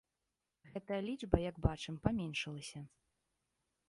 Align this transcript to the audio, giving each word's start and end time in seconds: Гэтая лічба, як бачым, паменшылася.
Гэтая 0.71 0.97
лічба, 1.09 1.37
як 1.49 1.59
бачым, 1.65 1.99
паменшылася. 2.07 2.81